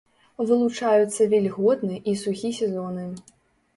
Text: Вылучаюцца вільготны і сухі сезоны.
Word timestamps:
Вылучаюцца 0.51 1.27
вільготны 1.35 2.01
і 2.13 2.17
сухі 2.25 2.53
сезоны. 2.61 3.09